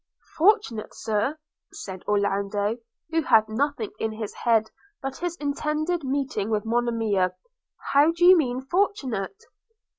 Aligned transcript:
'Fortunate, 0.35 0.95
Sir!' 0.95 1.37
said 1.71 2.01
Orlando, 2.07 2.79
who 3.11 3.21
had 3.21 3.47
nothing 3.47 3.91
in 3.99 4.13
his 4.13 4.33
head 4.33 4.71
but 4.99 5.17
his 5.17 5.35
intended 5.35 6.03
meeting 6.03 6.49
with 6.49 6.65
Monimia– 6.65 7.35
'How 7.93 8.11
do 8.11 8.25
you 8.25 8.35
mean 8.35 8.61
fortunate?' 8.61 9.45